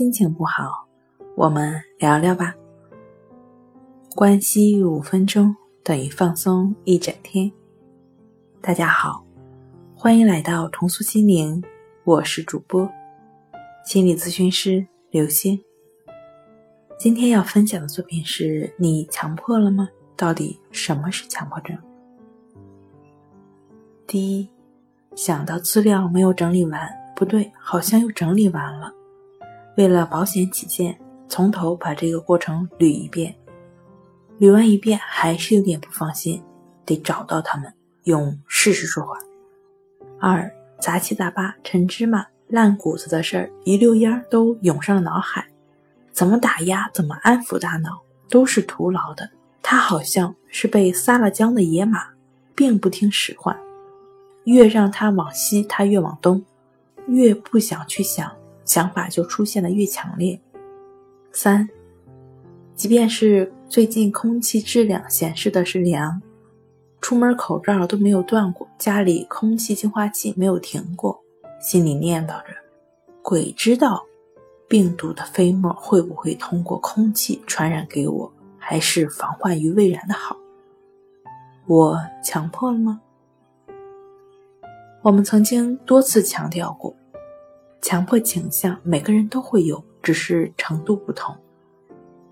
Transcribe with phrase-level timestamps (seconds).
[0.00, 0.88] 心情不好，
[1.36, 2.54] 我们聊聊吧。
[4.14, 7.52] 关系五分钟等于放松一整天。
[8.62, 9.22] 大家好，
[9.94, 11.62] 欢迎来到重塑心灵，
[12.04, 12.90] 我是主播
[13.84, 15.62] 心理咨询师刘星。
[16.98, 19.86] 今天要分享的作品是你强迫了吗？
[20.16, 21.76] 到底什么是强迫症？
[24.06, 24.48] 第一，
[25.14, 28.94] 想到资料没有整理完，不对，好像又整理完了。
[29.76, 30.98] 为了保险起见，
[31.28, 33.34] 从头把这个过程捋一遍。
[34.38, 36.42] 捋完一遍还是有点不放心，
[36.84, 37.72] 得找到他们，
[38.04, 39.14] 用事实说话。
[40.18, 45.46] 二，杂七杂八、陈芝麻烂谷子的事儿一溜烟儿都涌上了脑海，
[46.12, 49.30] 怎么打压，怎么安抚大脑，都是徒劳的。
[49.62, 52.08] 他好像是被撒了浆的野马，
[52.54, 53.56] 并不听使唤。
[54.44, 56.42] 越让他往西，他越往东；
[57.06, 58.32] 越不想去想，
[58.70, 60.40] 想法就出现的越强烈。
[61.32, 61.68] 三，
[62.76, 66.22] 即便是最近空气质量显示的是良，
[67.00, 71.20] 出门口罩都没有断过，家里空气净化器没有停过，
[71.60, 72.54] 心里念叨着：
[73.22, 74.06] 鬼知道
[74.68, 80.36] 病毒的飞沫会不会通过空气传染给我，还是防患于未然的好。
[81.66, 83.00] 我强迫了吗？
[85.02, 86.94] 我们曾经多次强调过，
[87.82, 91.34] 强迫倾向每个人都会有，只是程度不同。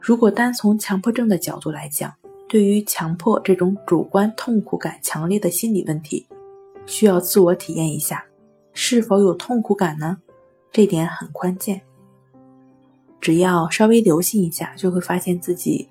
[0.00, 2.12] 如果单从强迫症的角度来讲，
[2.48, 6.26] 对于强迫这种主观痛苦感强烈的心理问题，
[6.84, 8.24] 需要自我体验一下，
[8.72, 10.18] 是否有痛苦感呢？
[10.70, 11.80] 这点很关键。
[13.20, 15.88] 只要稍微留心一下，就会发现自己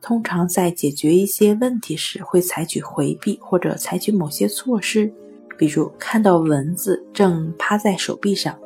[0.00, 5.12] 通常在解决一些问题时，会采取回避或者采取某些措施。
[5.58, 8.56] 比如看到蚊子正趴在手臂上，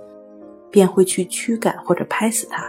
[0.73, 2.65] 便会去驱赶或者拍死它；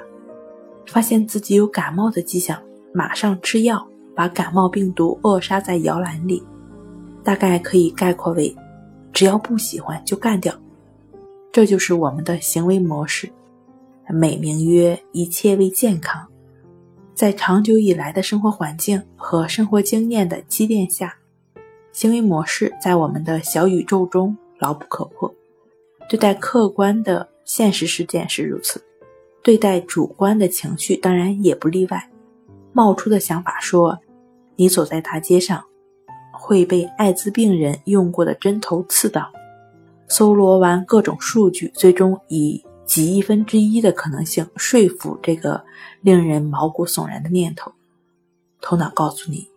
[0.85, 2.61] 发现自己有感冒的迹象，
[2.93, 6.43] 马上吃药把感冒病毒扼杀在摇篮里。
[7.23, 8.55] 大概可以概括为：
[9.11, 10.53] 只要不喜欢就干掉。
[11.51, 13.31] 这就是我们的行为模式，
[14.09, 16.27] 美名曰一切为健康。
[17.15, 21.15] 在长久以来的生活环境和生活经验的积淀下。
[21.91, 25.31] 行为模式在我们的小宇宙中牢不可破。
[26.09, 28.83] 对待客观的现实事件是如此，
[29.41, 32.09] 对待主观的情绪当然也不例外。
[32.71, 33.99] 冒出的想法说
[34.55, 35.63] ：“你走在大街上，
[36.31, 39.31] 会被艾滋病人用过的针头刺到。”
[40.07, 45.63] 搜罗完各种数据，最终以几亿分之一的可能性说服这个
[46.01, 47.71] 令人毛骨悚然的念头。
[48.61, 49.47] 头脑告诉你。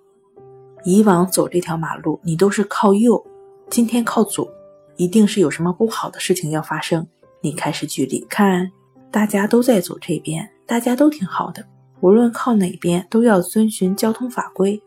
[0.85, 3.27] 以往走这条马路，你都是靠右，
[3.69, 4.49] 今天靠左，
[4.97, 7.05] 一定是有什么不好的事情要发生。
[7.41, 8.71] 你开始举例，看
[9.11, 11.65] 大家都在走这边，大家都挺好的，
[12.01, 14.81] 无论靠哪边都要遵循交通法规。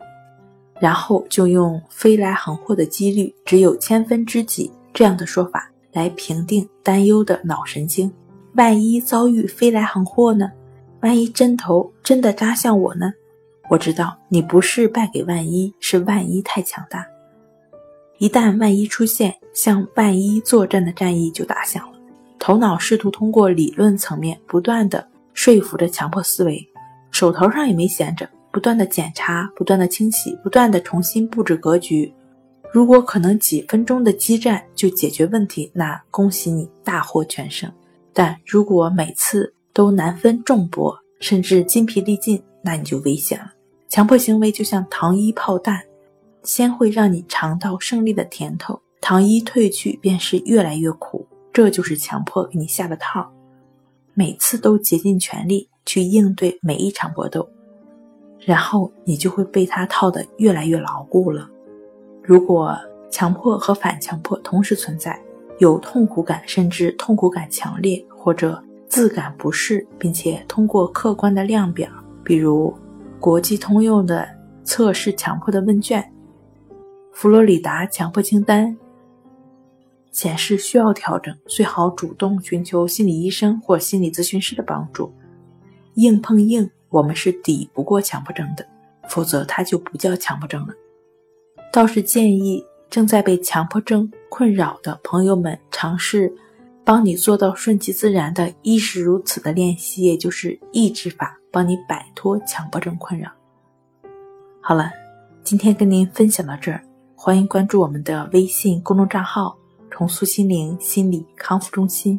[0.78, 8.10] 然后就用飞来横祸的几率只有千分之几这样的说法来平定担忧的脑神经。
[8.54, 10.50] 万一遭遇飞来横祸呢？
[11.02, 13.12] 万一针头真的扎向我呢？
[13.68, 17.06] 我知道你不是败给万一，是万一太强大。
[18.16, 21.89] 一旦万一出现，向万一作战的战役就打响。
[22.40, 26.66] 头脑试图通过理论层面不断的说服着强迫思维，
[27.10, 32.12] 手头上也没闲着，不断的检查，不断的清洗，不断的重新布置格局。
[32.72, 37.70] 如果可能几分钟的激战就解决问题，那恭喜你大获全胜。
[38.12, 43.52] 但如果每次都难分众薄，甚至筋疲力尽，那你就危险了。
[43.88, 45.78] 强迫行为就像糖衣炮弹，
[46.42, 51.19] 先会让你尝到胜利的甜头，糖衣褪去便是越来越苦。
[51.60, 53.30] 这就是强迫给你下的套，
[54.14, 57.46] 每次都竭尽全力去应对每一场搏斗，
[58.38, 61.46] 然后你就会被他套得越来越牢固了。
[62.22, 62.74] 如果
[63.10, 65.20] 强迫和反强迫同时存在，
[65.58, 68.58] 有痛苦感，甚至痛苦感强烈，或者
[68.88, 71.90] 自感不适，并且通过客观的量表，
[72.24, 72.74] 比如。
[73.20, 74.26] 国际通用的
[74.64, 76.10] 测试强迫的问卷，
[77.12, 78.74] 佛罗里达强迫清单
[80.12, 85.12] 显示需要调整，最好主动寻求心理医生或心理咨询师的帮助。
[85.94, 88.66] 硬碰硬，我们是抵不过强迫症的，
[89.08, 90.74] 否则它就不叫强迫症了。
[91.72, 96.32] 倒是建议正在被强迫症困扰的朋友们尝试
[96.84, 101.36] 帮你做到顺其自然的亦是如此的练习，也就是抑制法。
[101.52, 103.28] 帮你摆脱强迫症困扰。
[104.60, 104.88] 好了，
[105.42, 106.80] 今天跟您分享到这儿，
[107.16, 109.58] 欢迎关注我们的微信公众账号
[110.00, 112.18] “重塑心灵心理康复中心”，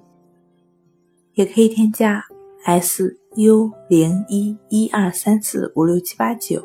[1.33, 2.23] 也可以添加
[2.63, 6.63] S U 零一一二三四五六七八九，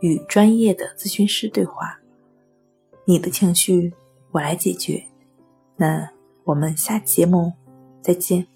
[0.00, 2.00] 与专业的咨询师对话。
[3.04, 3.92] 你的情绪，
[4.30, 5.04] 我来解决。
[5.76, 6.08] 那
[6.44, 7.52] 我们下期节目
[8.00, 8.55] 再见。